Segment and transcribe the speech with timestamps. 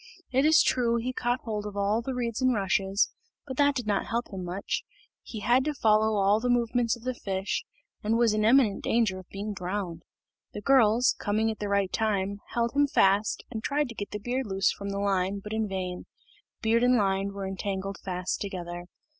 [0.31, 3.11] It is true he caught hold of all the reeds and rushes,
[3.45, 4.83] but that did not help him much;
[5.21, 7.63] he had to follow all the movements of the fish,
[8.03, 10.01] and was in imminent danger of being drowned.
[10.53, 14.17] The girls, coming at the right time, held him fast and tried to get the
[14.17, 16.07] beard loose from the line, but in vain
[16.63, 18.85] beard and line were entangled fast together.